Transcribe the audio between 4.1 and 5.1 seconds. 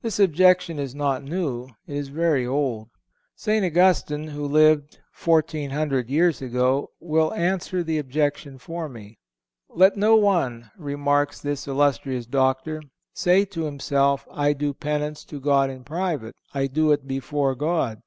who lived